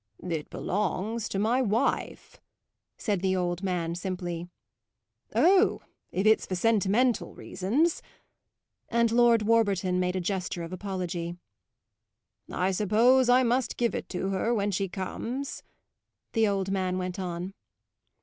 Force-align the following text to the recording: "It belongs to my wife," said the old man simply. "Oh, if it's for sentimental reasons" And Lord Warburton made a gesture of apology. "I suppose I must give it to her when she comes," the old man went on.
"It 0.23 0.49
belongs 0.49 1.29
to 1.29 1.37
my 1.37 1.61
wife," 1.61 2.41
said 2.97 3.19
the 3.21 3.35
old 3.35 3.61
man 3.61 3.93
simply. 3.93 4.47
"Oh, 5.35 5.83
if 6.11 6.25
it's 6.25 6.47
for 6.47 6.55
sentimental 6.55 7.35
reasons" 7.35 8.01
And 8.89 9.11
Lord 9.11 9.43
Warburton 9.43 9.99
made 9.99 10.15
a 10.15 10.19
gesture 10.19 10.63
of 10.63 10.73
apology. 10.73 11.35
"I 12.49 12.71
suppose 12.71 13.29
I 13.29 13.43
must 13.43 13.77
give 13.77 13.93
it 13.93 14.09
to 14.09 14.29
her 14.29 14.55
when 14.55 14.71
she 14.71 14.89
comes," 14.89 15.61
the 16.33 16.47
old 16.47 16.71
man 16.71 16.97
went 16.97 17.19
on. 17.19 17.53